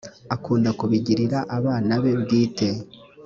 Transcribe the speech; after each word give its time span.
akunda 0.35 0.69
kubigirira 0.79 1.39
abana 1.57 1.91
be 2.03 2.11
bwite 2.21 2.67